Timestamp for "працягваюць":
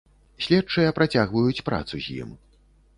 0.97-1.63